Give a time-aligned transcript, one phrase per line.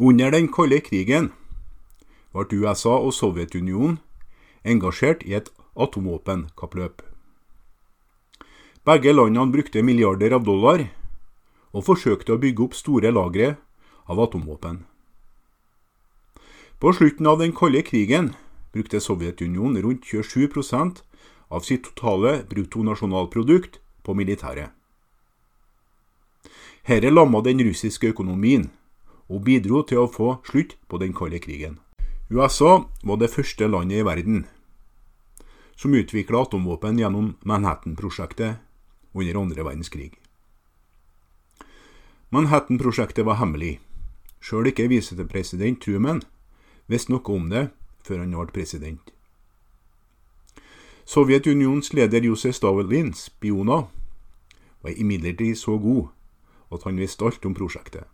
[0.00, 1.26] Under den kalde krigen
[2.32, 3.98] ble USA og Sovjetunionen
[4.64, 7.02] engasjert i et atomvåpenkappløp.
[8.88, 10.86] Begge landene brukte milliarder av dollar
[11.76, 13.50] og forsøkte å bygge opp store lagre
[14.08, 14.80] av atomvåpen.
[16.80, 18.32] På slutten av den kalde krigen
[18.72, 21.04] brukte Sovjetunionen rundt 27%
[21.52, 24.72] av sitt totale bruttonasjonalprodukt på militæret.
[26.88, 28.70] Herre lamma den russiske økonomien
[29.30, 31.78] og bidro til å få slutt på den kalde krigen.
[32.30, 34.44] USA var det første landet i verden
[35.80, 38.58] som utvikla atomvåpen gjennom Manhattan-prosjektet
[39.14, 40.10] under andre verdenskrig.
[42.30, 43.78] Manhattan-prosjektet var hemmelig.
[44.44, 46.20] Sjøl ikke visepresident Truman
[46.86, 47.70] visste noe om det
[48.04, 49.10] før han ble president.
[51.08, 53.88] Sovjetunionens leder Josef Stavelins spioner
[54.84, 56.12] var imidlertid så god
[56.70, 58.04] at han visste alt om prosjektet.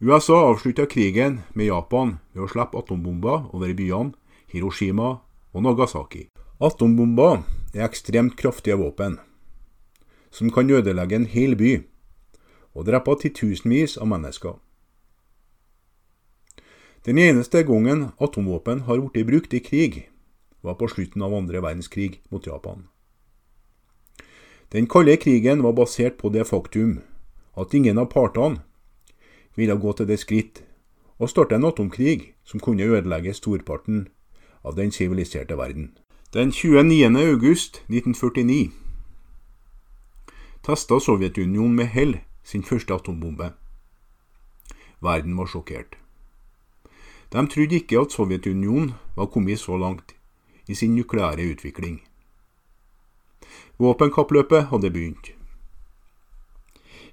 [0.00, 4.14] USA avslutta krigen med Japan ved å slippe atombomber over byene
[4.46, 5.16] Hiroshima
[5.50, 6.28] og Nagasaki.
[6.62, 7.40] Atombomber
[7.74, 9.16] er ekstremt kraftige våpen,
[10.30, 11.72] som kan ødelegge en hel by
[12.78, 14.54] og drepe titusenvis av mennesker.
[17.02, 20.06] Den eneste gangen atomvåpen har blitt brukt i krig,
[20.62, 22.86] var på slutten av andre verdenskrig mot Japan.
[24.70, 27.00] Den kalde krigen var basert på det faktum
[27.58, 28.62] at ingen av partene
[29.58, 30.62] ville gå til det skritt
[31.18, 34.06] å starte en atomkrig som kunne ødelegge storparten
[34.62, 35.96] av den siviliserte verden.
[36.32, 37.10] Den 29.
[37.18, 38.70] august 1949
[40.62, 43.50] testa Sovjetunionen med hell sin første atombombe.
[45.00, 45.96] Verden var sjokkert.
[47.32, 50.14] De trodde ikke at Sovjetunionen var kommet så langt
[50.68, 52.02] i sin nukleære utvikling.
[53.78, 55.32] Våpenkappløpet hadde begynt.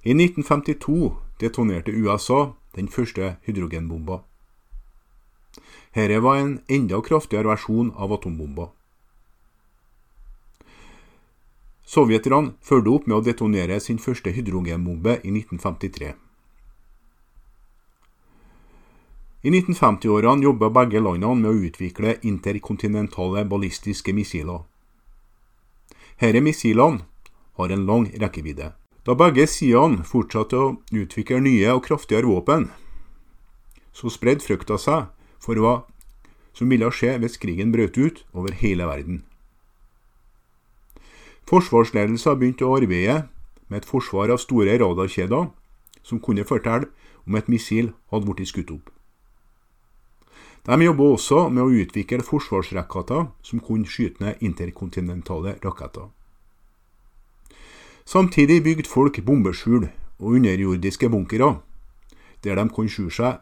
[0.04, 4.20] I 1952 detonerte USA den første hydrogenbomba.
[5.94, 8.68] Dette var en enda kraftigere versjon av atombomba.
[11.86, 16.14] Sovjeterne fulgte opp med å detonere sin første hydrogenbombe i 1953.
[19.46, 24.64] I 1950-årene jobba begge landene med å utvikle interkontinentale ballistiske missiler.
[26.18, 27.06] Disse missilene
[27.60, 28.72] har en lang rekkevidde.
[29.06, 32.64] Da begge sidene fortsatte å utvikle nye og kraftigere våpen,
[33.94, 35.06] så spredde frykta seg
[35.38, 35.76] for hva
[36.56, 39.22] som ville skje hvis krigen brøt ut over hele verden.
[41.46, 43.28] Forsvarsledelsen begynte å arbeide
[43.68, 45.52] med et forsvar av store radarkjeder
[46.02, 46.90] som kunne fortelle
[47.26, 48.90] om et missil hadde blitt skutt opp.
[50.66, 56.10] De jobba også med å utvikle forsvarsraketter som kunne skyte ned interkontinentale raketter.
[58.06, 61.56] Samtidig bygde folk bombeskjul og underjordiske bunkere,
[62.44, 63.40] der de kunne skjule seg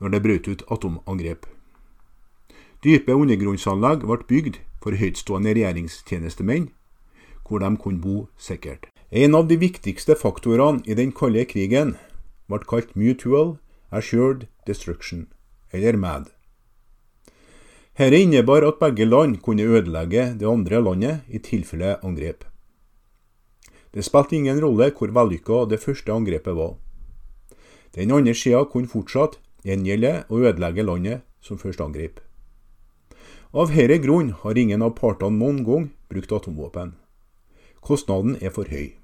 [0.00, 1.44] når det brøt ut atomangrep.
[2.84, 6.70] Dype undergrunnsanlegg ble bygd for høytstående regjeringstjenestemenn,
[7.44, 8.88] hvor de kunne bo sikkert.
[9.12, 11.94] En av de viktigste faktorene i den kalde krigen
[12.48, 13.58] ble kalt Mutual
[13.92, 15.26] Assured Destruction,
[15.72, 16.32] eller MAD.
[17.96, 22.44] Dette innebar at begge land kunne ødelegge det andre landet i tilfelle angrep.
[23.94, 26.76] Det spilte ingen rolle hvor vellykka det første angrepet var.
[27.94, 32.20] Den andre sida kunne fortsatt gjengjelde og ødelegge landet som først angrep.
[33.56, 36.94] Av denne grunn har ingen av partene noen gang brukt atomvåpen.
[37.80, 38.96] Kostnaden er for høy.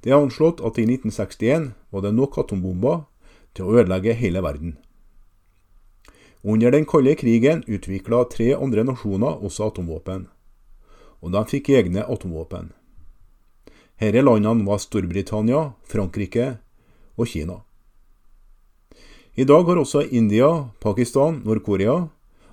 [0.00, 3.02] Det er anslått at i 1961 var det nok atombomber
[3.52, 4.76] til å ødelegge hele verden.
[6.46, 10.28] Under den kalde krigen utvikla tre andre nasjoner også atomvåpen,
[11.20, 12.70] og de fikk egne atomvåpen.
[13.98, 16.58] Disse landene var Storbritannia, Frankrike
[17.18, 17.56] og Kina.
[19.34, 22.06] I dag har også India, Pakistan, Nord-Korea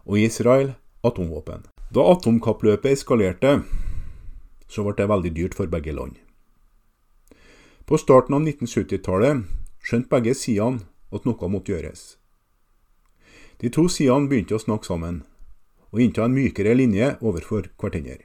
[0.05, 0.73] og Israel
[1.05, 1.61] atomvåpen.
[1.93, 3.59] Da atomkappløpet eskalerte,
[4.67, 6.17] så ble det veldig dyrt for begge land.
[7.85, 9.45] På starten av 1970-tallet
[9.85, 10.81] skjønte begge sidene
[11.13, 12.15] at noe måtte gjøres.
[13.61, 15.21] De to sidene begynte å snakke sammen,
[15.93, 18.24] og innta en mykere linje overfor hverandre.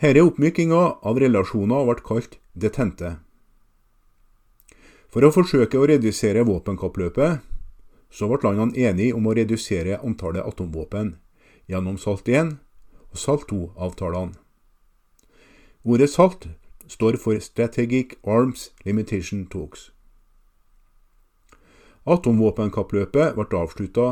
[0.00, 3.18] Denne oppmykinga av relasjoner ble kalt detente.
[5.12, 7.42] For å forsøke å redusere våpenkappløpet,
[8.08, 11.10] så ble landene enige om å redusere antallet atomvåpen
[11.68, 12.54] gjennom SALT 1
[13.10, 14.38] og SALT 2-avtalene.
[15.84, 16.46] Ordet SALT
[16.88, 19.90] står for Strategic Arms Limitation Talks.
[22.08, 24.08] Atomvåpenkappløpet ble avslutta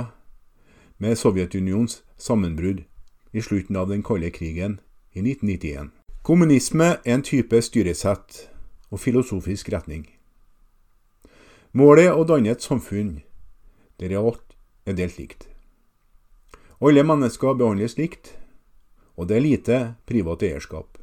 [1.01, 2.85] med Sovjetunionens sammenbrudd
[3.33, 4.77] i slutten av den kalde krigen
[5.19, 5.91] i 1991.
[6.23, 8.49] Kommunisme er en type styresett
[8.91, 10.07] og filosofisk retning.
[11.73, 13.19] Målet er å danne et samfunn
[13.99, 14.55] der alt
[14.87, 15.49] er delt likt.
[16.79, 18.33] Alle mennesker behandles likt,
[19.19, 20.99] og det er lite privat eierskap.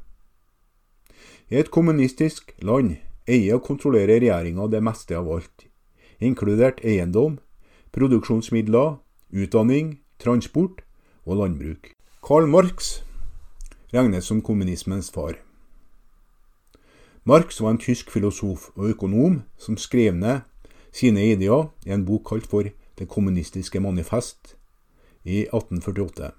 [1.52, 2.96] I et kommunistisk land
[3.28, 5.68] eier og kontrollerer regjeringa det meste av alt,
[6.24, 7.42] inkludert eiendom,
[7.92, 8.96] produksjonsmidler,
[9.36, 10.82] utdanning, transport
[11.26, 11.92] og landbruk.
[12.26, 13.02] Karl Marx
[13.96, 15.40] regnes som kommunismens far.
[17.24, 20.44] Marx var en tysk filosof og økonom som skrev ned
[20.94, 24.56] sine ideer i en bok kalt for Det kommunistiske manifest
[25.24, 26.32] i 1848.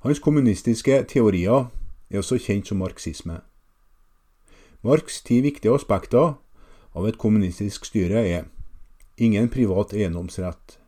[0.00, 1.66] Hans kommunistiske teorier
[2.10, 3.40] er også kjent som marxisme.
[4.82, 6.34] Marx' ti viktige aspekter
[6.94, 8.48] av et kommunistisk styre er
[9.18, 10.78] ingen privat eiendomsrett,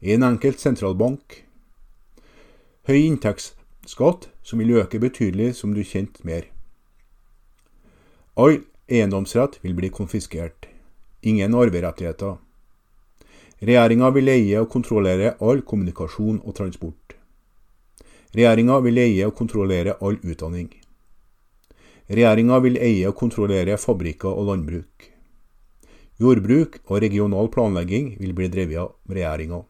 [0.00, 1.44] en enkelt sentralbank,
[2.86, 3.00] høy
[3.88, 6.44] inntektsskatt som vil øke betydelig som du kjente mer.
[8.36, 10.68] All eiendomsrett vil bli konfiskert,
[11.22, 12.36] ingen arverettigheter.
[13.60, 17.16] Regjeringa vil eie og kontrollere all kommunikasjon og transport.
[18.34, 20.68] Regjeringa vil eie og kontrollere all utdanning.
[22.08, 25.10] Regjeringa vil eie og kontrollere fabrikker og landbruk.
[26.20, 29.64] Jordbruk og regional planlegging vil bli drevet av regjeringa.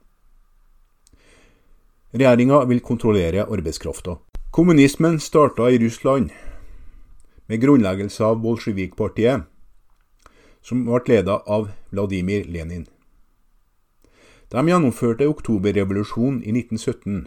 [2.13, 4.17] Regjeringa vil kontrollere arbeidskrafta.
[4.51, 6.31] Kommunismen starta i Russland
[7.47, 9.43] med grunnleggelse av Bolsjevik-partiet,
[10.65, 12.87] som ble ledet av Vladimir Lenin.
[14.49, 17.27] De gjennomførte oktoberrevolusjonen i 1917,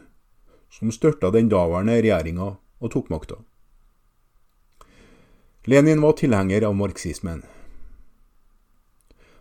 [0.74, 3.38] som størta den daværende regjeringa og tok makta.
[5.70, 7.44] Lenin var tilhenger av marxismen.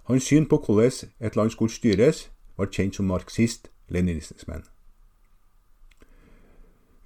[0.04, 2.28] Hans syn på hvordan et land skulle styres,
[2.60, 4.68] ble kjent som marxist-leninismen.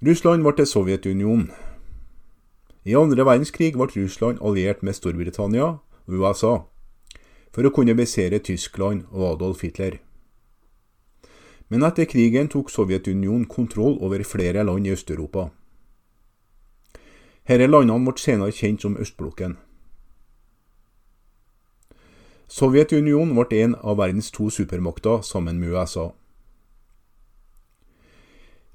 [0.03, 1.51] Russland ble til Sovjetunionen.
[2.83, 6.55] I andre verdenskrig ble Russland alliert med Storbritannia og USA
[7.55, 10.01] for å kunne beseire Tyskland og Adolf Hitler.
[11.71, 15.47] Men etter krigen tok Sovjetunionen kontroll over flere land i Øst-Europa.
[17.47, 19.55] Disse landene ble senere kjent som Østblokken.
[22.51, 26.11] Sovjetunionen ble en av verdens to supermakter sammen med USA.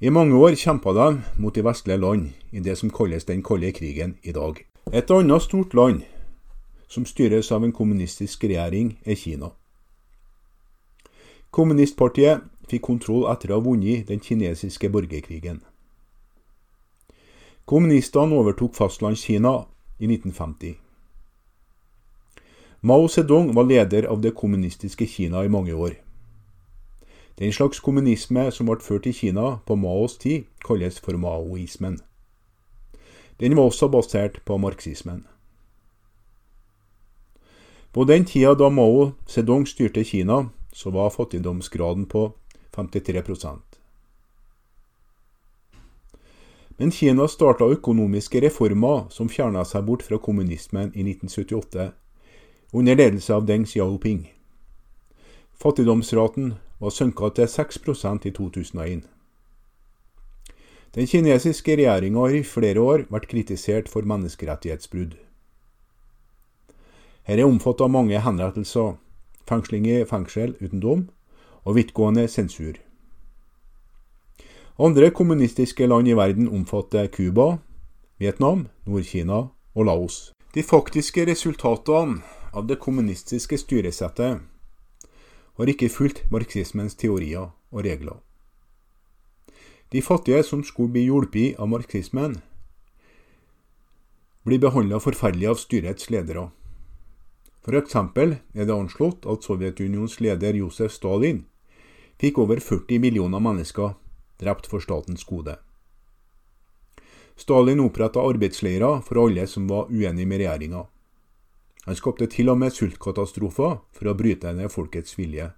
[0.00, 3.68] I mange år kjempa de mot de vestlige land i det som kalles den kalde
[3.76, 4.56] krigen i dag.
[4.96, 6.00] Et annet stort land
[6.88, 9.50] som styres av en kommunistisk regjering, er Kina.
[11.52, 15.60] Kommunistpartiet fikk kontroll etter å ha vunnet den kinesiske borgerkrigen.
[17.68, 19.66] Kommunistene overtok Fastlandskina
[20.00, 20.78] i 1950.
[22.80, 26.00] Mao Zedong var leder av det kommunistiske Kina i mange år.
[27.40, 31.96] Den slags kommunisme som ble ført i Kina på Maos tid, kalles for maoismen.
[33.40, 35.24] Den var også basert på marxismen.
[37.92, 42.32] På den tida da Mao Zedong styrte Kina, så var fattigdomsgraden på
[42.76, 43.58] 53%
[46.76, 51.90] Men Kina starta økonomiske reformer som fjerna seg bort fra kommunismen i 1978,
[52.72, 54.22] under ledelse av Deng Xiaoping.
[55.60, 59.02] Fattigdomsraten var sunket til 6% i 2001.
[60.94, 65.18] Den kinesiske regjeringa har i flere år vært kritisert for menneskerettighetsbrudd.
[67.28, 68.94] Her er omfattet mange henrettelser,
[69.44, 71.02] fengsling i fengsel uten dom
[71.68, 72.78] og vidtgående sensur.
[74.80, 77.58] Andre kommunistiske land i verden omfatter Cuba,
[78.16, 79.42] Vietnam, Nord-Kina
[79.74, 80.32] og Laos.
[80.54, 82.22] De faktiske resultatene
[82.56, 84.40] av det kommunistiske styresettet
[85.60, 88.16] har ikke fulgt marxismens teorier og regler.
[89.92, 92.38] De fattige som skulle bli hjulpet av marxismen,
[94.48, 96.48] blir behandla forferdelig av styrets ledere.
[97.70, 101.44] Eksempel er det anslått at Sovjetunionens leder Josef Stalin
[102.18, 103.92] fikk over 40 millioner mennesker
[104.40, 105.58] drept for statens gode.
[107.36, 110.86] Stalin oppretta arbeidsleirer for alle som var uenige med regjeringa.
[111.90, 115.48] Han skapte til og med sultkatastrofer for å bryte ned folkets vilje,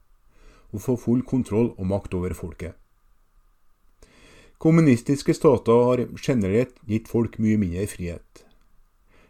[0.73, 2.73] og få full kontroll og makt over folket.
[4.57, 8.47] Kommunistiske stater har generelt gitt folk mye mindre frihet.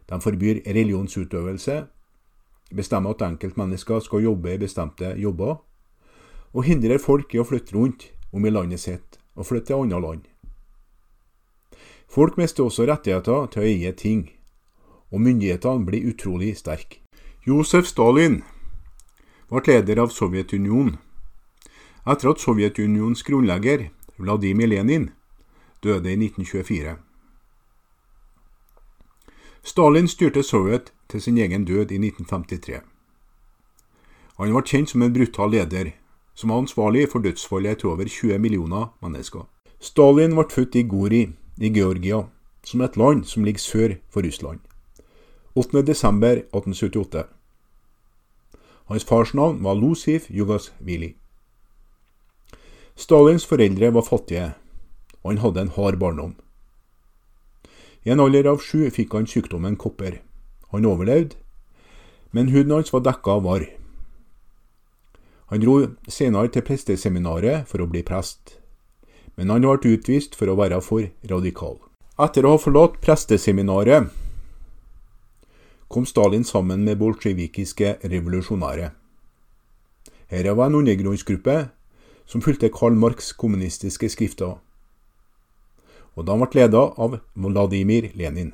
[0.07, 1.81] De forbyr religionsutøvelse,
[2.71, 5.57] bestemmer at enkeltmennesker skal jobbe i bestemte jobber,
[6.55, 9.99] og hindrer folk i å flytte rundt om i landet sitt og flytte til andre
[10.07, 10.31] land.
[12.07, 14.23] Folk mister også rettigheter til å eie ting,
[15.12, 16.99] og myndighetene blir utrolig sterke.
[17.47, 18.42] Josef Stalin
[19.50, 20.99] ble leder av Sovjetunionen
[22.02, 25.11] etter at Sovjetunionens grunnlegger, Vladimir Lenin,
[25.83, 26.97] døde i 1924.
[29.62, 32.81] Stalin styrte Sovjet til sin egen død i 1953.
[34.38, 35.92] Han ble kjent som en brutal leder,
[36.35, 39.47] som var ansvarlig for dødsfallet til over 20 millioner mennesker.
[39.78, 41.23] Stalin ble født i Gori
[41.59, 42.25] i Georgia,
[42.64, 44.59] som et land som ligger sør for Russland.
[45.55, 47.25] 8.12.1878.
[48.89, 51.15] Hans fars navn var Lusif Jugasvili.
[52.97, 54.55] Stalins foreldre var fattige,
[55.23, 56.35] og han hadde en hard barndom.
[58.05, 60.19] I en alder av sju fikk han sykdommen kopper.
[60.73, 61.37] Han overlevde,
[62.33, 63.69] men huden hans var dekka av varr.
[65.53, 65.77] Han dro
[66.09, 68.57] senere til presteseminaret for å bli prest,
[69.37, 71.77] men han ble utvist for å være for radikal.
[72.17, 74.09] Etter å ha forlatt presteseminaret
[75.93, 78.91] kom Stalin sammen med bolsjevikiske revolusjonære.
[80.33, 81.69] Her var en undergrunnsgruppe
[82.27, 84.57] som fulgte Karl Marx' kommunistiske skrifter
[86.15, 88.53] og da ble ledet av Vladimir Lenin.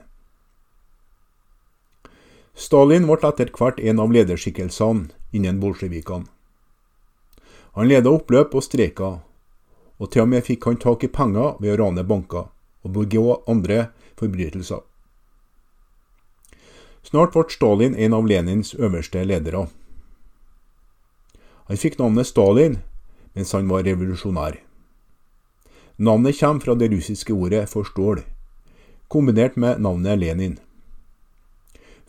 [2.58, 6.26] Stalin ble etter hvert en av lederskikkelsene innen bolsjevikene.
[7.78, 9.20] Han ledet oppløp og streiker,
[9.98, 12.48] og til og med fikk han tak i penger ved å rane banker
[12.86, 14.82] og begå andre forbrytelser.
[17.08, 19.62] Snart ble Stalin en av Lenins øverste ledere.
[21.68, 22.74] Han fikk navnet Stalin
[23.32, 24.58] mens han var revolusjonær.
[25.96, 28.20] Navnet kommer fra det russiske ordet for stål,
[29.08, 30.58] kombinert med navnet Lenin.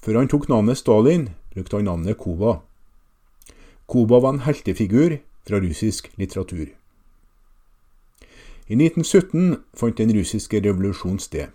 [0.04, 2.60] Før han tok navnet Stalin, brukte han navnet Kuba.
[3.88, 6.68] Kuba var en heltefigur fra russisk litteratur.
[8.68, 11.48] I 1917 fant den russiske revolusjonen sted.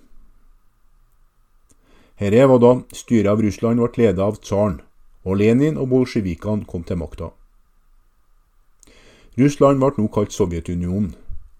[2.20, 4.78] Dette var da styret av Russland ble ledet av tsaren,
[5.26, 7.32] og Lenin og bolsjevikene kom til makta.
[9.34, 11.14] Russland ble nå kalt Sovjetunionen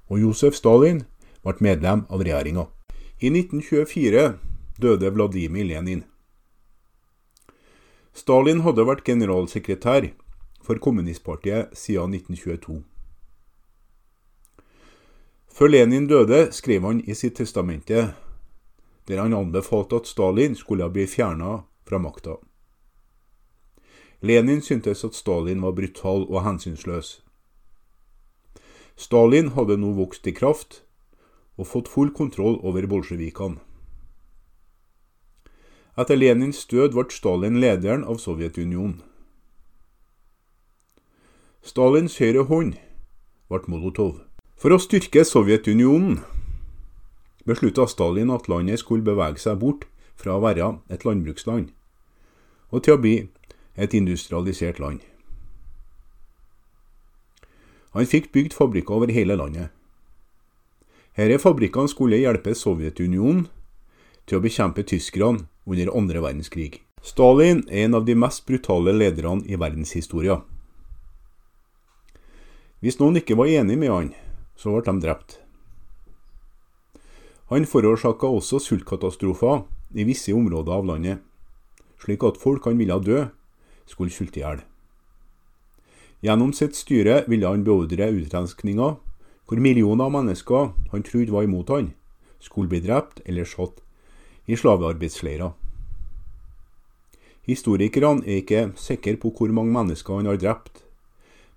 [0.06, 1.02] og Josef Stalin
[1.42, 2.68] ble medlem av regjeringa.
[3.18, 4.38] I 1924
[4.78, 6.04] døde Vladimir Lenin.
[8.14, 10.12] Stalin hadde vært generalsekretær
[10.62, 12.82] for kommunistpartiet siden 1922.
[15.54, 18.12] Før Lenin døde, skrev han i sitt testamente
[19.08, 22.38] der han anbefalte at Stalin skulle bli fjerna fra makta.
[24.20, 27.20] Lenin syntes at Stalin var brutal og hensynsløs.
[28.96, 30.82] Stalin hadde nå vokst i kraft
[31.58, 33.60] og fått full kontroll over bolsjevikene.
[35.94, 39.02] Etter Lenins død ble Stalin lederen av Sovjetunionen.
[41.62, 42.74] Stalins høyre hånd
[43.48, 44.24] ble Molotov.
[44.58, 46.18] For å styrke Sovjetunionen
[47.48, 49.86] beslutta Stalin at landet skulle bevege seg bort
[50.16, 51.72] fra å være et landbruksland
[52.74, 53.16] og til å bli
[53.78, 55.02] et industrialisert land.
[57.94, 59.70] Han fikk bygd fabrikker over hele landet.
[61.14, 63.44] Disse fabrikkene skulle hjelpe Sovjetunionen
[64.26, 66.80] til å bekjempe tyskerne under andre verdenskrig.
[67.04, 70.40] Stalin er en av de mest brutale lederne i verdenshistoria.
[72.82, 74.12] Hvis noen ikke var enig med han,
[74.58, 75.43] så ble de drept.
[77.54, 79.60] Han forårsaka også sultkatastrofer
[79.94, 81.20] i visse områder av landet,
[82.02, 83.20] slik at folk han ville dø,
[83.86, 84.62] skulle sulte i hjel.
[86.26, 88.96] Gjennom sitt styre ville han beordre utrenskninger,
[89.46, 91.92] hvor millioner av mennesker han trodde var imot han,
[92.42, 93.78] skulle bli drept eller satt
[94.50, 95.54] i slavearbeidsleirer.
[97.46, 100.82] Historikerne er ikke sikre på hvor mange mennesker han har drept,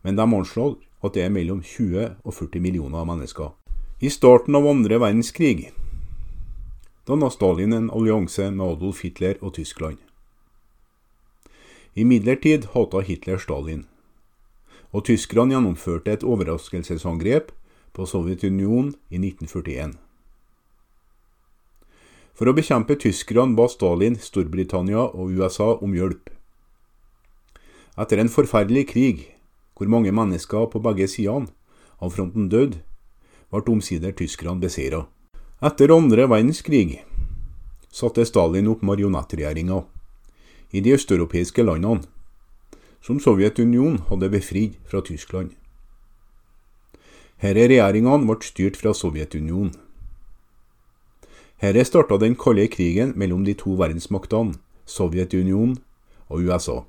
[0.05, 3.49] men de anslår at det er mellom 20 og 40 millioner mennesker.
[3.97, 5.71] I starten av andre verdenskrig
[7.07, 9.97] danna Stalin en allianse med Adolf Hitler og Tyskland.
[11.95, 13.85] Imidlertid hata Hitler Stalin
[14.91, 17.51] og tyskerne gjennomførte et overraskelsesangrep
[17.95, 19.95] på Sovjetunionen i 1941.
[22.37, 26.29] For å bekjempe tyskerne ba Stalin Storbritannia og USA om hjelp.
[27.97, 29.27] Etter en forferdelig krig,
[29.75, 31.51] hvor mange mennesker på begge sidene
[32.03, 32.83] av fronten døde,
[33.51, 35.07] ble omsider tyskerne beseira.
[35.57, 36.99] Etter andre verdenskrig
[37.89, 39.87] satte Stalin opp marionettregjeringer
[40.77, 42.05] i de østeuropeiske landene
[43.01, 45.55] som Sovjetunionen hadde befridd fra Tyskland.
[47.41, 49.73] Disse regjeringene ble styrt fra Sovjetunionen.
[51.57, 54.53] Her starta den kalde krigen mellom de to verdensmaktene,
[54.85, 55.79] Sovjetunionen
[56.29, 56.83] og USA.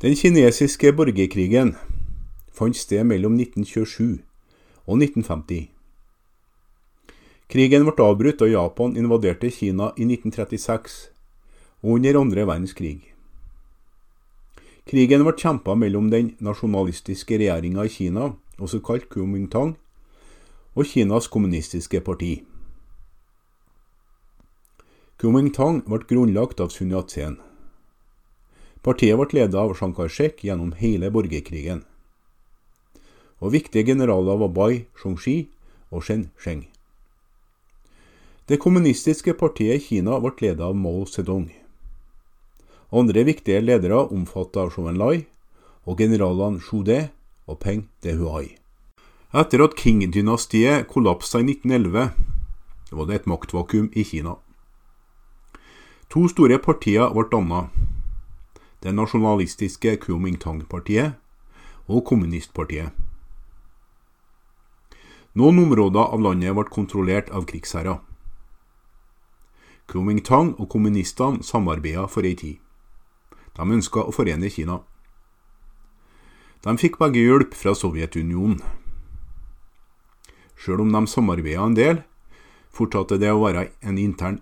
[0.00, 1.76] Den kinesiske borgerkrigen
[2.48, 4.22] fant sted mellom 1927
[4.86, 5.75] og 1950.
[7.46, 10.96] Krigen ble avbrutt da Japan invaderte Kina i 1936
[11.84, 13.12] og under andre verdenskrig.
[14.90, 19.76] Krigen ble kjempa mellom den nasjonalistiske regjeringa i Kina, også kalt Kuomintang,
[20.74, 22.34] og Kinas kommunistiske parti.
[25.22, 27.38] Kuomintang ble grunnlagt av Sun Yat-sen.
[28.82, 31.86] Partiet ble ledet av Chiang Kai-shek gjennom hele borgerkrigen.
[33.38, 35.44] Og viktige generaler var Bai Shongxi
[35.90, 36.66] og Shen Sheng.
[38.46, 41.48] Det kommunistiske partiet i Kina ble ledet av Mao Zedong.
[42.94, 45.24] Andre viktige ledere omfattet av Zhou Enlai
[45.82, 47.08] og generalene Zhu De
[47.50, 48.54] og Peng Dehuai.
[49.34, 52.14] Etter at Qing-dynastiet kollapsa i 1911,
[52.94, 54.38] var det et maktvakuum i Kina.
[56.14, 57.74] To store partier ble dannet.
[58.78, 61.18] Det nasjonalistiske Kuomintang-partiet
[61.90, 62.94] og kommunistpartiet.
[65.34, 67.98] Noen områder av landet ble kontrollert av krigsherrer.
[69.86, 72.58] Kuomintang og kommunistene samarbeida for ei tid.
[73.54, 74.80] De ønska å forene Kina.
[76.66, 78.58] De fikk begge hjelp fra Sovjetunionen.
[80.58, 82.00] Sjøl om de samarbeida en del,
[82.74, 84.40] fortsatte det å være en intern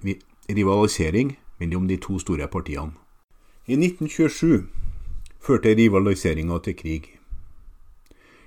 [0.49, 2.95] rivalisering mellom de to store partiene.
[3.67, 4.65] I 1927
[5.45, 7.11] førte rivaliseringa til krig.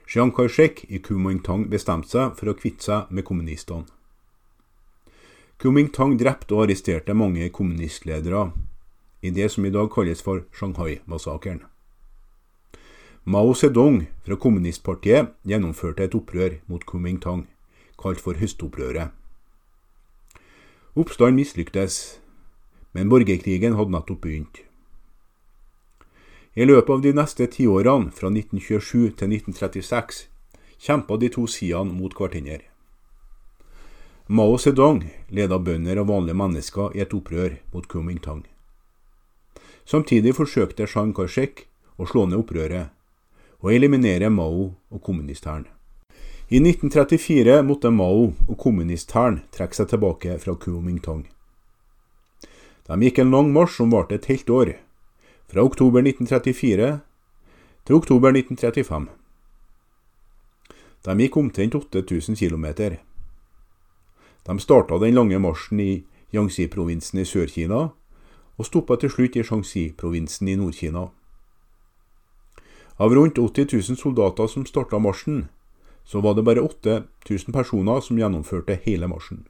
[0.07, 3.85] Chiang Kai-shek i Kuomintang bestemte seg for å kvitte seg med kommunistene.
[5.57, 8.51] Kuomintang drepte og arresterte mange kommunistledere
[9.25, 11.63] i det som i dag kalles for Shanghai-massakren.
[13.25, 17.47] Mao Zedong fra kommunistpartiet gjennomførte et opprør mot Kuomintang,
[17.97, 19.09] kalt for høstopprøret.
[20.93, 22.21] Oppstanden mislyktes,
[22.93, 24.61] men borgerkrigen hadde nettopp begynt.
[26.53, 30.27] I løpet av de neste tiårene, fra 1927 til 1936,
[30.77, 32.61] kjempa de to sidene mot hverandre.
[34.29, 38.41] Mao Zedong ledet bønder og vanlige mennesker i et opprør mot Kuomintang.
[39.87, 41.63] Samtidig forsøkte Chiang Kai-shek
[41.95, 42.91] å slå ned opprøret
[43.63, 45.63] og eliminere Mao og kommunisthæren.
[46.51, 51.23] I 1934 måtte Mao og kommunisthæren trekke seg tilbake fra Kuomintang.
[52.83, 54.75] De gikk en lang marsj som varte et helt år,
[55.47, 56.93] fra oktober 1934
[57.87, 59.07] til oktober 1935.
[61.07, 62.97] De gikk omtrent 8000 km.
[64.47, 67.89] De starta den lange marsjen i Yangtze-provinsen i Sør-Kina,
[68.57, 71.09] og stoppa til slutt i Shanxi-provinsen i Nord-Kina.
[72.97, 75.49] Av rundt 80 000 soldater som starta marsjen,
[76.07, 79.43] så var det bare 8000 personer som gjennomførte hele marsjen.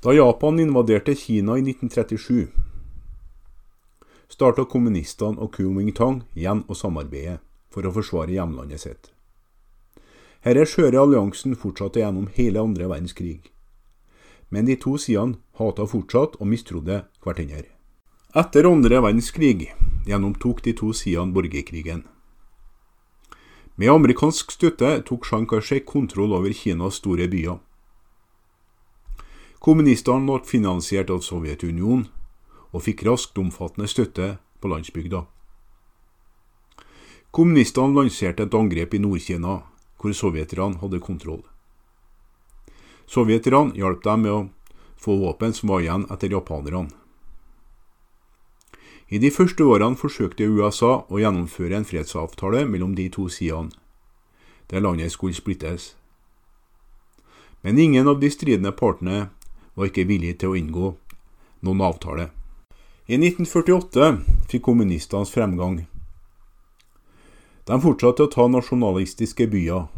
[0.00, 2.48] Da Japan invaderte Kina i 1937,
[4.32, 7.36] starta kommunistene og Kuomintang igjen å samarbeide
[7.68, 9.12] for å forsvare hjemlandet sitt.
[10.40, 13.52] Denne skjøre alliansen fortsatte gjennom hele andre verdenskrig
[14.50, 17.66] men de to sidene hata fortsatt og mistrodde hverandre.
[18.36, 19.70] Etter andre verdenskrig
[20.06, 22.04] gjennomtok de to sidene borgerkrigen.
[23.78, 27.60] Med amerikansk støtte tok Chiang Kai-shek kontroll over Kinas store byer.
[29.62, 32.08] Kommunistene ble finansiert av Sovjetunionen
[32.72, 35.24] og fikk raskt omfattende støtte på landsbygda.
[37.30, 39.60] Kommunistene lanserte et angrep i Nord-Kina,
[40.00, 41.42] hvor sovjeterne hadde kontroll.
[43.08, 44.40] Sovjeterne hjalp dem med å
[45.00, 46.90] få våpen som var igjen etter japanerne.
[49.08, 53.72] I de første årene forsøkte USA å gjennomføre en fredsavtale mellom de to sidene,
[54.68, 55.94] der landet skulle splittes.
[57.64, 59.30] Men ingen av de stridende partene
[59.74, 60.90] var ikke villige til å inngå
[61.64, 62.28] noen avtale.
[63.08, 64.10] I 1948
[64.52, 65.86] fikk kommunistenes fremgang.
[67.64, 69.88] De fortsatte å ta nasjonalistiske byer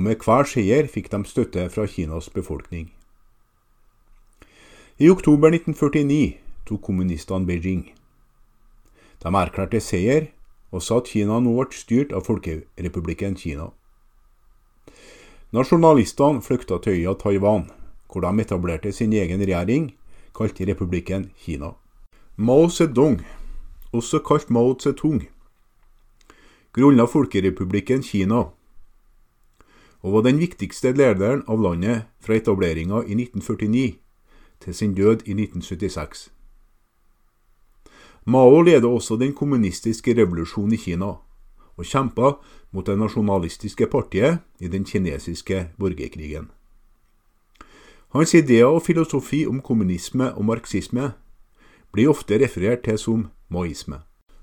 [0.00, 2.86] og med hver seier fikk de støtte fra Kinas befolkning.
[4.96, 7.82] I oktober 1949 tok kommunistene Beijing.
[9.20, 10.30] De erklærte seier
[10.72, 13.66] og sa at Kina nå ble styrt av Folkerepublikken Kina.
[15.52, 17.66] Nasjonalistene flykta til øya Taiwan,
[18.08, 19.90] hvor de etablerte sin egen regjering,
[20.32, 21.74] kalt Republikken Kina.
[22.36, 23.20] Mao Zedong,
[23.92, 25.26] også kalt Mao Zedong,
[26.72, 28.46] grunnla Folkerepublikken Kina
[30.02, 33.94] og var den viktigste lederen av landet fra etableringa i 1949
[34.60, 36.30] til sin død i 1976.
[38.26, 41.06] Mao ledet også den kommunistiske revolusjonen i Kina,
[41.76, 42.32] og kjempa
[42.72, 46.50] mot det nasjonalistiske partiet i den kinesiske borgerkrigen.
[48.12, 51.12] Hans ideer og filosofi om kommunisme og marxisme
[51.92, 53.96] blir ofte referert til som maoisme.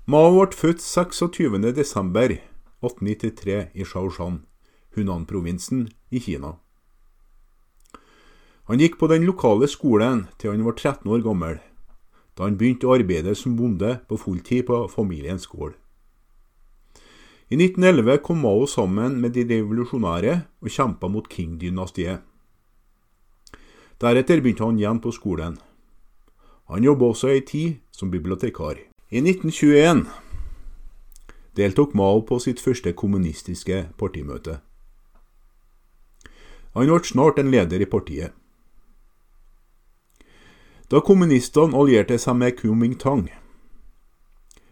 [0.06, 4.40] Mao ble født 26.12.1893 i Shaoshan
[4.96, 6.56] Hunan-provinsen i Kina.
[8.68, 11.58] Han gikk på den lokale skolen til han var 13 år gammel,
[12.36, 15.72] da han begynte å arbeide som bonde på fulltid på familiens gård.
[17.48, 22.20] I 1911 kom Mao sammen med de revolusjonære og kjempa mot Qing-dynastiet.
[23.98, 25.56] Deretter begynte han igjen på skolen.
[26.68, 28.84] Han jobba også ei tid som bibliotekar.
[29.08, 30.04] I 1921
[31.56, 34.60] deltok Mao på sitt første kommunistiske partimøte.
[36.78, 38.30] Han ble snart en leder i partiet.
[40.88, 43.24] Da kommunistene allierte seg med Kuomintang,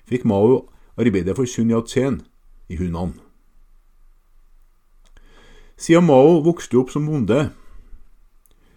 [0.06, 2.20] fikk Mao arbeide for Sun Yat-sen
[2.70, 3.16] i Hunan.
[5.74, 7.50] Siden Mao vokste opp som bonde,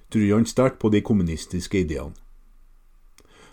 [0.10, 2.18] tror han sterkt på de kommunistiske ideene.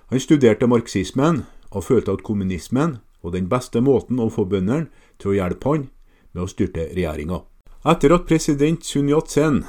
[0.09, 4.89] Han studerte marxismen og følte at kommunismen var den beste måten å få bøndene
[5.21, 5.87] til å hjelpe han
[6.33, 7.43] med å styrte regjeringa.
[7.87, 9.61] Etter at president Sun Yat-sen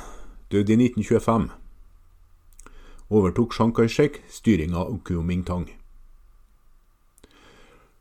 [0.52, 1.52] døde i 1925,
[3.14, 5.68] overtok Chiang Kai-shek styringa av Kuomintang.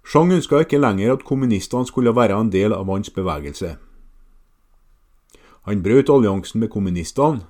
[0.08, 3.76] Chiang ønska ikke lenger at kommunistene skulle være en del av hans bevegelse.
[5.68, 7.44] Han brøt alliansen med kommunistene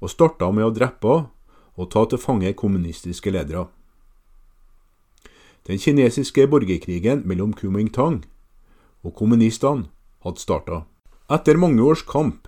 [0.00, 1.22] og starta med å drepe
[1.76, 3.68] og ta til fange kommunistiske ledere.
[5.68, 8.22] Den kinesiske borgerkrigen mellom Kuomintang
[9.04, 9.90] og kommunistene
[10.24, 10.86] hadde starta.
[11.28, 12.46] Etter mange års kamp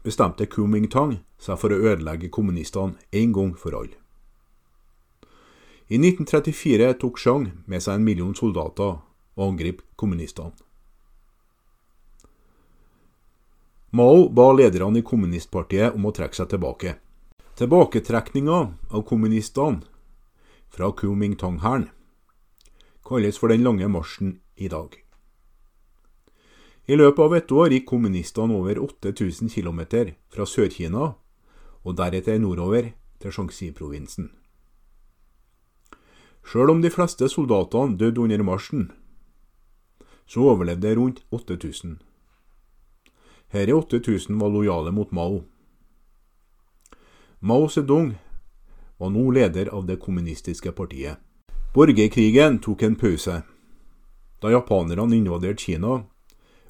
[0.00, 3.98] bestemte Kumingtang seg for å ødelegge kommunistene en gang for alle.
[5.92, 9.02] I 1934 tok Chang med seg en million soldater
[9.36, 10.56] og angrep kommunistene.
[13.92, 16.94] Mao ba lederne i kommunistpartiet om å trekke seg tilbake.
[17.60, 18.62] Tilbaketrekninga
[18.96, 19.84] av kommunistene
[20.72, 21.90] fra Kuomintang-hæren
[23.04, 24.96] kalles for den lange marsjen i dag.
[26.90, 29.80] I løpet av et år gikk kommunistene over 8000 km
[30.34, 31.12] fra Sør-Kina
[31.86, 32.88] og deretter nordover
[33.22, 34.32] til Shanxi-provinsen.
[36.42, 38.90] Sjøl om de fleste soldatene døde under marsjen,
[40.26, 42.00] så overlevde rundt 8000.
[43.54, 45.44] Herre 8000 var lojale mot Mao.
[47.40, 48.16] Mao Zedong
[48.98, 51.22] var nå leder av det kommunistiske partiet.
[51.74, 53.42] Borgerkrigen tok en pause
[54.42, 56.00] da japanerne invaderte Kina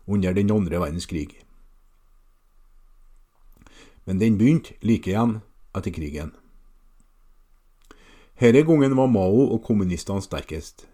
[0.06, 1.44] under den andre verdenskrig.
[4.04, 5.40] Men den begynte like igjen
[5.76, 6.32] etter krigen.
[8.40, 10.86] Denne gangen var Mao og kommunistene sterkest.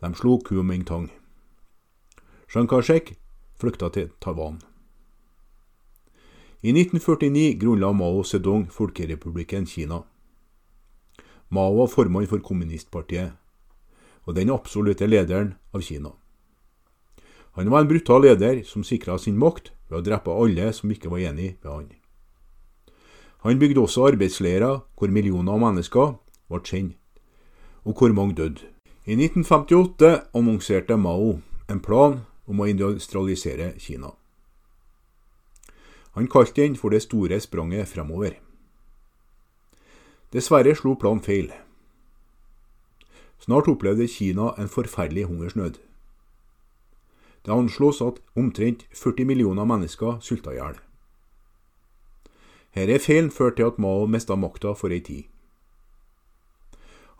[0.00, 1.10] De slo Kuomintang.
[2.50, 3.14] Chiang Kai-shek
[3.60, 4.60] flykta til Taiwan.
[6.62, 10.02] I 1949 grunnla Mao Zedong Folkerepublikken Kina.
[11.48, 13.32] Mao var formann for kommunistpartiet,
[14.26, 16.10] og den absolutte lederen av Kina.
[17.58, 21.10] Han var en brutal leder som sikra sin makt ved å drepe alle som ikke
[21.10, 21.88] var enig med han.
[23.42, 26.12] Han bygde også arbeidsleirer hvor millioner av mennesker
[26.46, 26.94] ble kjent,
[27.82, 28.62] og hvor mange døde.
[29.10, 34.12] I 1958 annonserte Mao en plan om å industrialisere Kina.
[36.14, 38.38] Han kalte den for det store spranget fremover.
[40.30, 41.50] Dessverre slo planen feil.
[43.42, 45.87] Snart opplevde Kina en forferdelig hungersnød.
[47.48, 50.74] Det anslås at omtrent 40 millioner mennesker sulta i hjel.
[52.76, 55.22] Dette feilen førte til at Mao mista makta for ei tid.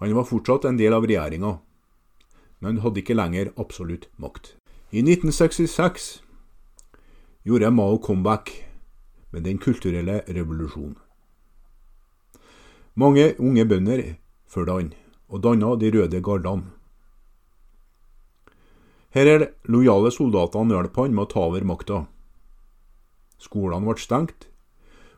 [0.04, 1.54] Han var fortsatt en del av regjeringa,
[2.60, 4.52] men hadde ikke lenger absolutt makt.
[4.92, 6.10] I 1966
[7.48, 8.52] gjorde Mao comeback
[9.32, 10.98] med den kulturelle revolusjonen.
[12.94, 14.04] Mange unge bønder
[14.44, 14.92] fulgte han,
[15.32, 16.77] og danna De røde gardene.
[19.18, 21.96] Her er lojale soldatene hjalp han med å ta over makta.
[23.42, 24.44] Skolene ble stengt,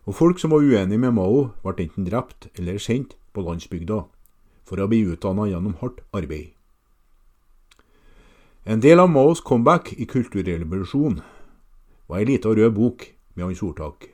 [0.09, 3.99] og folk som var uenige med Mao, ble enten drept eller sendt på landsbygda
[4.65, 6.55] for å bli utdanna gjennom hardt arbeid.
[8.65, 11.19] En del av Maos comeback i kulturrevolusjonen
[12.09, 14.07] var ei lita rød bok med hans ordtak.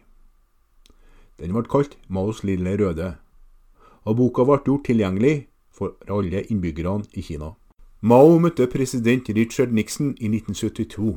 [1.38, 3.12] Den ble kalt Maos lille røde,
[4.02, 5.36] og boka ble gjort tilgjengelig
[5.70, 7.52] for alle innbyggerne i Kina.
[8.06, 11.16] Mao møtte president Richard Nixon i 1972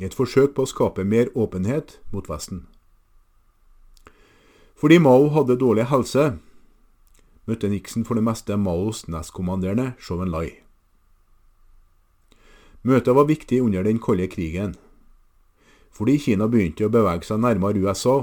[0.00, 2.64] i et forsøk på å skape mer åpenhet mot Vesten.
[4.74, 6.24] Fordi Mao hadde dårlig helse,
[7.46, 10.48] møtte Nixon for det meste Maos nestkommanderende Zhou Enlai.
[12.82, 14.74] Møtet var viktig under den kalde krigen,
[15.94, 18.16] fordi Kina begynte å bevege seg nærmere USA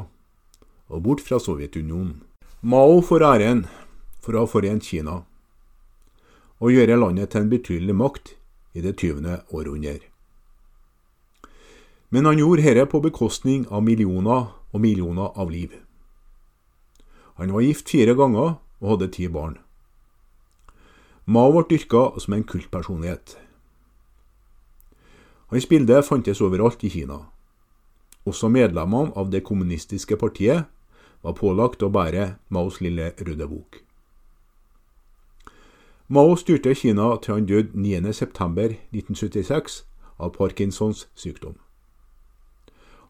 [0.91, 2.17] og bort fra Sovjetunionen.
[2.67, 3.63] Mao får æren
[4.19, 5.21] for å ha forent Kina
[6.59, 8.33] og gjøre landet til en betydelig makt
[8.73, 9.37] i det 20.
[9.53, 9.99] århundre.
[12.09, 15.73] Men han gjorde dette på bekostning av millioner og millioner av liv.
[17.37, 19.57] Han var gift fire ganger og hadde ti barn.
[21.25, 23.35] Mao ble dyrka som en kultpersonlighet.
[25.51, 27.19] Hans bilde fantes overalt i Kina.
[28.27, 30.65] Også medlemmene av det kommunistiske partiet
[31.23, 33.86] var pålagt å bære Maos lille røde bok.
[36.09, 39.81] Mao styrte Kina til han døde 9.9.1976
[40.23, 41.57] av Parkinsons sykdom.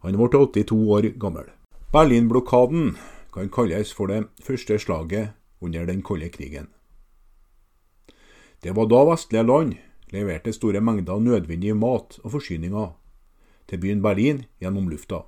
[0.02, 1.46] Han ble 82 år gammel.
[1.94, 2.98] Berlinblokaden
[3.34, 6.68] kan kalles for det første slaget under den kalde krigen.
[8.64, 9.78] Det var da vestlige land
[10.10, 12.98] leverte store mengder nødvendig mat og forsyninger
[13.70, 15.22] til byen Berlin gjennom lufta.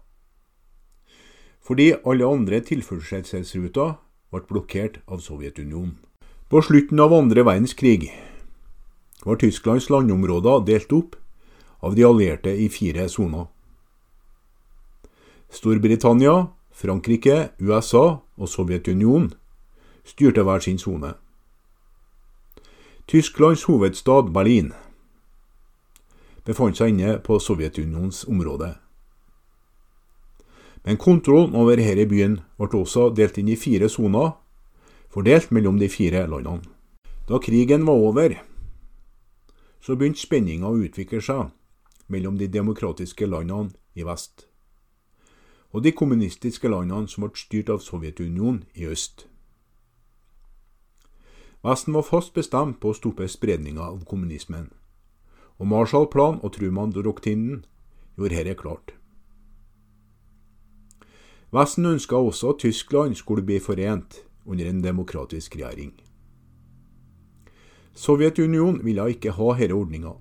[1.61, 3.93] Fordi alle andre tilførselsruter
[4.33, 6.08] ble blokkert av Sovjetunionen.
[6.49, 8.07] På slutten av andre verdenskrig
[9.21, 11.15] var Tysklands landområder delt opp
[11.85, 13.45] av de allierte i fire soner.
[15.53, 19.29] Storbritannia, Frankrike, USA og Sovjetunionen
[20.01, 21.13] styrte hver sin sone.
[23.05, 24.73] Tysklands hovedstad Berlin
[26.49, 28.73] befant seg inne på Sovjetunionens område.
[30.81, 34.33] Men kontrollen over denne byen ble også delt inn i fire soner,
[35.09, 36.65] fordelt mellom de fire landene.
[37.29, 38.35] Da krigen var over,
[39.81, 41.49] så begynte spenninga å utvikle seg
[42.07, 44.49] mellom de demokratiske landene i vest
[45.71, 49.27] og de kommunistiske landene som ble styrt av Sovjetunionen i øst.
[51.63, 54.69] Vesten var fast bestemt på å stoppe spredninga av kommunismen,
[55.59, 57.65] og Marshallplanen og Truman-doktrinen
[58.17, 58.95] gjorde dette klart.
[61.51, 65.93] Vesten ønska også at Tyskland skulle bli forent under en demokratisk regjering.
[67.93, 70.13] Sovjetunionen ville ikke ha denne ordninga.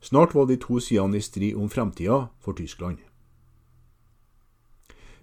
[0.00, 2.98] Snart var de to sidene i strid om framtida for Tyskland.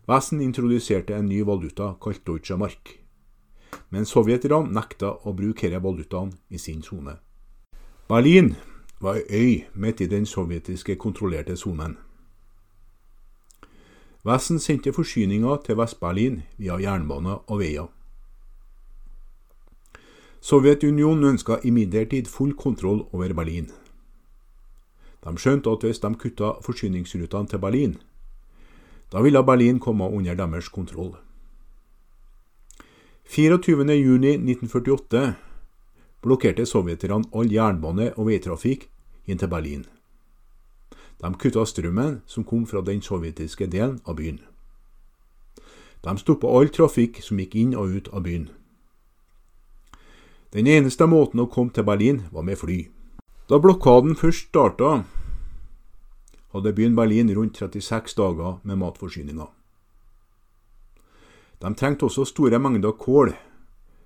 [0.10, 2.98] Vesten introduserte en ny valuta kalt Deutsche Mark,
[3.90, 7.20] men sovjeterne nekta å bruke denne valutaen i sin sone.
[8.10, 8.56] Berlin
[9.00, 11.98] var ei øy midt i den sovjetiske kontrollerte sonen.
[14.24, 17.88] Vesten sendte forsyninger til Vest-Berlin via jernbane og veier.
[20.42, 23.72] Sovjetunionen ønska imidlertid full kontroll over Berlin.
[25.22, 27.98] De skjønte at hvis de kutta forsyningsrutene til Berlin,
[29.12, 31.16] da ville Berlin komme under deres kontroll.
[33.26, 35.32] 24.6.1948
[36.22, 38.90] blokkerte sovjeterne all jernbane og veitrafikk
[39.26, 39.86] inn til Berlin.
[41.22, 44.40] De kutta strømmen som kom fra den sovjetiske delen av byen.
[46.02, 48.50] De stoppa all trafikk som gikk inn og ut av byen.
[50.52, 52.88] Den eneste måten å komme til Berlin var med fly.
[53.48, 55.04] Da blokaden først starta,
[56.52, 59.48] hadde byen Berlin rundt 36 dager med matforsyninger.
[61.62, 63.36] De trengte også store mengder kål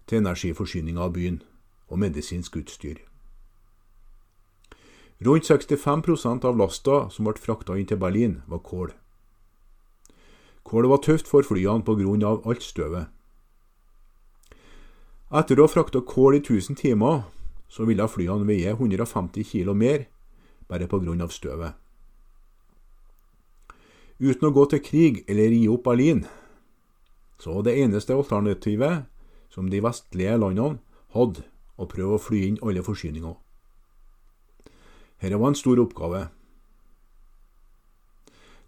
[0.07, 1.41] til energiforsyninga av byen
[1.87, 2.99] og medisinsk utstyr.
[5.19, 8.91] Rundt 65% av lasta som ble frakta inn til Berlin, var kål.
[10.65, 12.41] Kålet var tøft for flyene pga.
[12.43, 13.07] alt støvet.
[15.31, 17.23] Etter å ha frakta kål i 1000 timer,
[17.69, 20.05] så ville flyene veie 150 kg mer,
[20.67, 21.29] bare pga.
[21.29, 21.73] støvet.
[24.19, 26.25] Uten å gå til krig eller gi opp Berlin,
[27.39, 29.05] så var det eneste alternativet
[29.49, 30.79] som de vestlige landene
[31.15, 31.43] hadde,
[31.77, 33.44] å prøve å fly inn alle forsyninger.
[35.21, 36.27] Dette var en stor oppgave.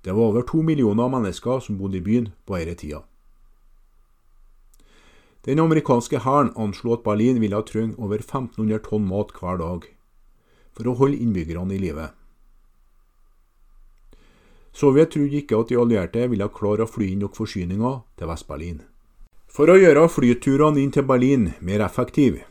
[0.01, 3.01] Det var over to millioner mennesker som bodde i byen på denne tida.
[5.47, 9.85] Den amerikanske hæren anslo at Berlin ville trenge over 1500 tonn mat hver dag
[10.75, 12.09] for å holde innbyggerne i live.
[14.77, 18.83] Sovjet trodde ikke at de allierte ville klare å fly inn nok forsyninger til Vest-Berlin.
[19.49, 22.43] For å gjøre flyturene inn til Berlin mer effektive,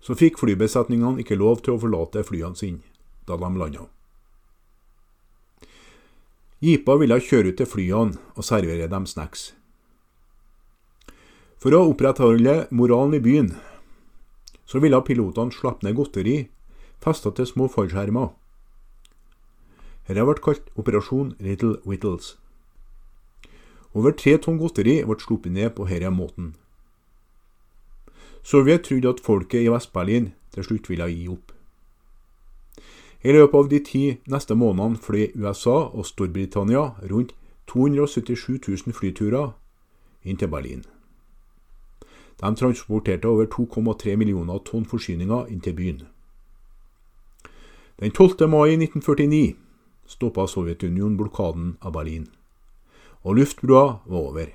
[0.00, 2.82] så fikk flybesetningene ikke lov til å forlate flyene sine
[3.28, 3.86] da de landa.
[6.64, 9.52] Jeepa ville kjøre ut til flyene og servere dem snacks.
[11.58, 13.52] For å opprettholde moralen i byen,
[14.66, 16.38] så ville pilotene slappe ned godteri
[17.02, 18.30] festa til små fallskjermer
[20.08, 22.38] dette ble kalt Operasjon Little Whittles.
[23.92, 26.54] Over tre tonn godteri ble sluppet ned på denne måten.
[28.48, 31.50] Sovjet trodde at folket i Vest-Berlin til slutt ville gi opp.
[33.20, 37.34] I løpet av de ti neste månedene fløy USA og Storbritannia rundt
[37.68, 38.56] 277
[38.86, 39.50] 000 flyturer
[40.24, 40.80] inn til Berlin.
[42.40, 46.00] De transporterte over 2,3 millioner tonn forsyninger inn til byen.
[48.00, 48.48] Den 12.
[48.48, 49.58] mai 1949
[50.06, 52.30] stoppa Sovjetunionen blokaden av Berlin,
[53.28, 54.48] og luftbrua var over.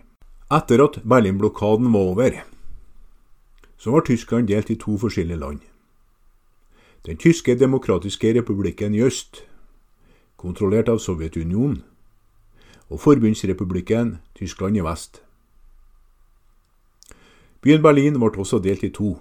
[0.49, 2.41] Etter at Berlin-blokaden var over,
[3.83, 5.59] så var Tyskland delt i to forskjellige land.
[7.05, 9.43] Den tyske demokratiske republikken i øst,
[10.37, 11.83] kontrollert av Sovjetunionen,
[12.89, 15.19] og forbundsrepublikken Tyskland i vest.
[17.61, 19.17] Byen Berlin ble også delt i to.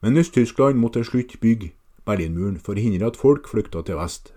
[0.00, 1.70] Men Øst-Tyskland måtte til slutt bygge
[2.04, 4.32] Berlinmuren for å hindre at folk flykta til vest.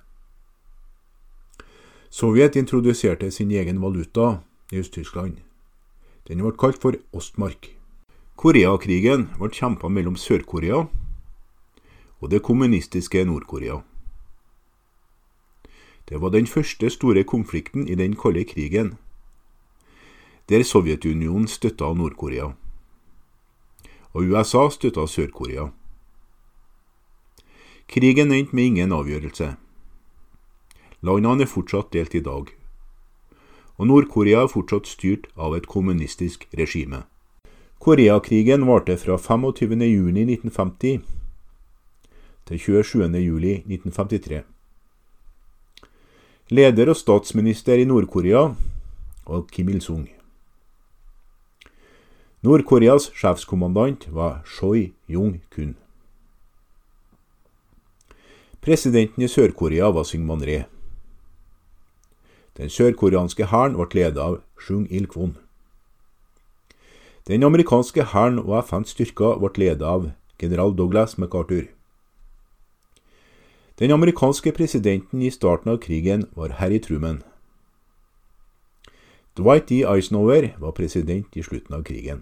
[2.10, 4.38] Sovjet introduserte sin egen valuta
[4.72, 5.42] i Øst-Tyskland.
[6.28, 7.76] Den ble kalt for Ostmark.
[8.36, 10.82] Koreakrigen ble kjempa mellom Sør-Korea
[12.20, 13.78] og det kommunistiske Nord-Korea.
[16.10, 18.98] Det var den første store konflikten i den kalde krigen,
[20.50, 22.52] der Sovjetunionen støtta Nord-Korea,
[24.14, 25.70] og USA støtta Sør-Korea.
[27.88, 29.56] Krigen endte med ingen avgjørelse.
[31.02, 32.52] Landene er fortsatt delt i dag,
[33.78, 37.06] og Nord-Korea er fortsatt styrt av et kommunistisk regime.
[37.80, 41.00] Koreakrigen varte fra 25.6.1950
[42.46, 44.42] til 27.07.1953.
[46.50, 48.44] Leder og statsminister i Nord-Korea
[49.28, 50.10] var Kim Il-sung.
[52.46, 55.76] Nord-Koreas sjefskommandant var Choi Jung-kun.
[58.62, 60.66] Presidenten i Sør-Korea var Syngman Ree.
[62.58, 65.36] Den sørkoreanske hæren ble ledet av Shung Il-kwon.
[67.28, 71.64] Den amerikanske hæren og FNs styrker ble ledet av general Douglas MacArthur.
[73.80, 77.24] Den amerikanske presidenten i starten av krigen var Harry Truman.
[79.38, 79.82] Dwight D.
[79.82, 82.22] Eisenhower var president i slutten av krigen.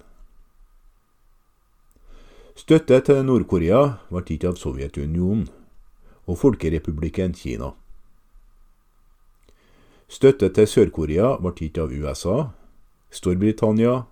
[2.55, 5.49] Støtte til Nord-Korea ble gitt av Sovjetunionen
[6.25, 7.73] og Folkerepublikken Kina.
[10.07, 12.53] Støtte til Sør-Korea ble gitt av USA,
[13.11, 14.05] Storbritannia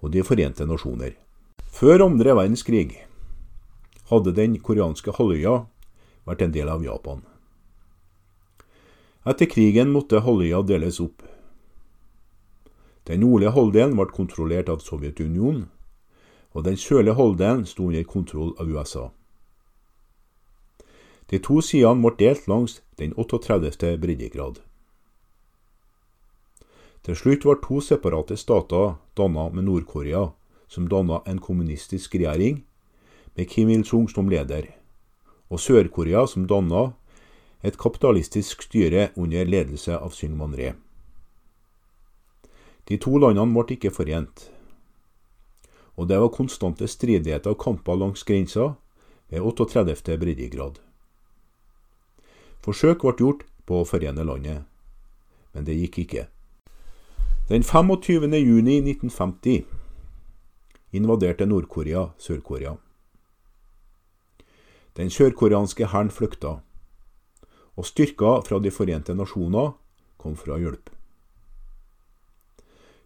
[0.00, 1.16] og De forente nasjoner.
[1.72, 3.06] Før andre verdenskrig
[4.10, 5.64] hadde den koreanske halvøya
[6.26, 7.22] vært en del av Japan.
[9.26, 11.24] Etter krigen måtte halvøya deles opp.
[13.06, 15.66] Den nordlige halvdelen ble kontrollert av Sovjetunionen,
[16.54, 19.10] og den sørlige halvdelen sto under kontroll av USA.
[21.30, 23.96] De to sidene ble delt langs den 38.
[23.98, 24.62] breddegrad.
[27.06, 30.28] Til slutt var to separate stater dannet med Nord-Korea,
[30.68, 32.64] som dannet en kommunistisk regjering,
[33.34, 34.70] med Kim Il-sung som leder
[35.48, 36.92] og Sør-Korea, som danna
[37.62, 40.74] et kapitalistisk styre under ledelse av Syngman Re.
[42.86, 44.46] De to landene ble ikke forent,
[45.96, 48.74] og det var konstante stridigheter og kamper langs grensa
[49.32, 50.18] ved 38.
[50.20, 50.78] breddegrad.
[52.62, 54.64] Forsøk ble gjort på å forene landet,
[55.54, 56.26] men det gikk ikke.
[57.48, 58.34] Den 25.
[58.34, 59.64] juni 1950
[60.90, 62.72] invaderte Nord-Korea Sør-Korea.
[64.96, 66.56] Den sørkoreanske hæren flykta,
[67.76, 69.76] og styrker fra De forente nasjoner
[70.18, 70.90] kom for å hjelpe.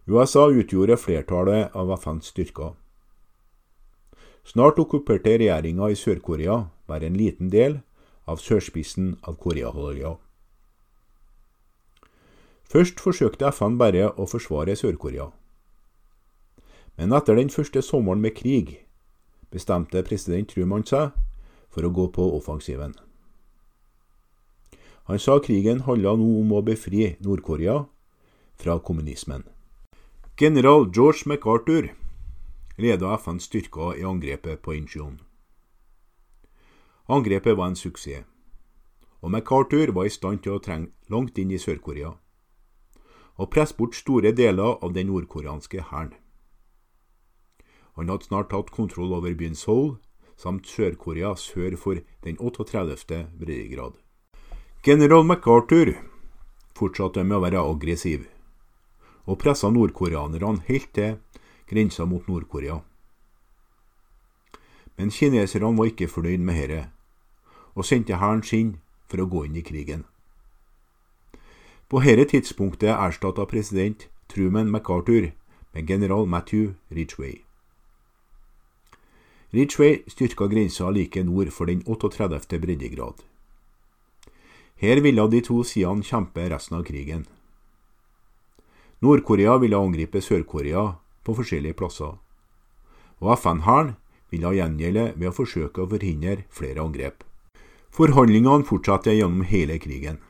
[0.09, 2.73] USA utgjorde flertallet av FNs styrker.
[4.41, 7.83] Snart okkuperte regjeringa i Sør-Korea bare en liten del
[8.25, 10.17] av sørspissen av Koreahalvøya.
[12.71, 15.25] Først forsøkte FN bare å forsvare Sør-Korea.
[16.95, 18.77] Men etter den første sommeren med krig
[19.51, 21.11] bestemte president Truman seg
[21.67, 22.93] for å gå på offensiven.
[25.11, 27.81] Han sa krigen handla nå om å befri Nord-Korea
[28.55, 29.43] fra kommunismen.
[30.39, 31.91] General George MacArthur
[32.79, 35.19] leda FNs styrker i angrepet på Incheon.
[37.11, 38.23] Angrepet var en suksess,
[39.19, 42.15] og MacArthur var i stand til å trenge langt inn i Sør-Korea
[43.41, 46.13] og presse bort store deler av den nordkoreanske hæren.
[47.97, 49.95] Han hadde snart tatt kontroll over byen Seoul
[50.41, 53.25] samt Sør-Korea sør for den 38.
[53.39, 53.97] breddegrad.
[54.85, 55.93] General MacArthur
[56.77, 58.23] fortsatte med å være aggressiv,
[59.29, 61.19] og pressa nordkoreanerne helt til
[61.69, 62.79] grensa mot Nord-Korea.
[64.97, 66.89] Men kineserne var ikke fornøyd med dette,
[67.75, 70.05] og sendte hæren sin for å gå inn i krigen.
[71.91, 75.33] På dette tidspunktet erstatta president Truman MacArthur
[75.73, 77.41] med general Matthew Ridgway.
[79.49, 82.59] Ridgway styrka grensa like nord for den 38.
[82.59, 83.19] breddegrad.
[84.75, 87.27] Her ville de to sidene kjempe resten av krigen.
[89.01, 92.15] Nord-Korea ville angripe Sør-Korea på forskjellige plasser,
[93.19, 93.97] og FN-hæren
[94.31, 97.25] ville gjengjelde ved å forsøke å forhindre flere angrep.
[97.91, 100.23] Forhandlingene fortsatte gjennom hele krigen.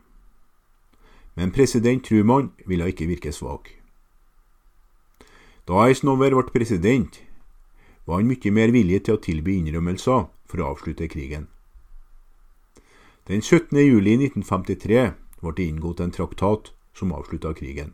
[1.35, 3.69] Men president Truman ville ikke virke svak.
[5.67, 7.21] Da Eisenhower ble president,
[8.05, 11.47] var han mye mer villig til å tilby innrømmelser for å avslutte krigen.
[13.29, 13.77] Den 17.
[13.79, 17.93] juli 1953 ble det inngått en traktat som avslutta krigen.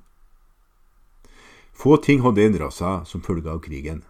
[1.78, 4.02] Få ting hadde endra seg som følge av krigen.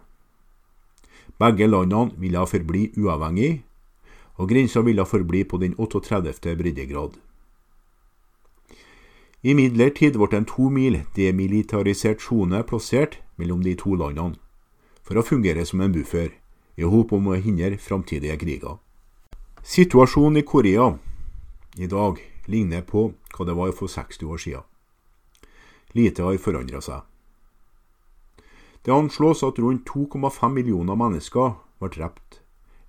[1.38, 3.60] Begge landene ville forbli uavhengige,
[4.38, 6.56] og grensa ville forbli på den 38.
[6.56, 7.18] breddegrad.
[9.42, 14.34] Imidlertid ble en to mil demilitarisert sone plassert mellom de to landene,
[15.06, 16.32] for å fungere som en buffer,
[16.74, 18.78] i håp om å hindre framtidige kriger.
[19.62, 20.88] Situasjonen i Korea
[21.78, 22.18] i dag
[22.50, 24.66] ligner på hva det var for 60 år siden.
[25.94, 27.06] Lite har forandra seg.
[28.82, 32.40] Det anslås at rundt 2,5 millioner mennesker ble drept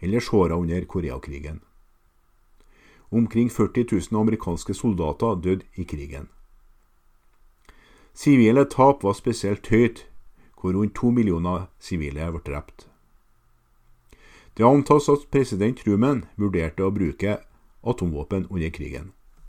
[0.01, 1.61] eller såra under Koreakrigen.
[3.11, 6.29] Omkring 40 000 amerikanske soldater døde i krigen.
[8.19, 10.01] Sivile tap var spesielt høyt,
[10.59, 12.89] hvor rundt to millioner sivile ble drept.
[14.57, 17.37] Det antas at president Truman vurderte å bruke
[17.87, 19.13] atomvåpen under krigen.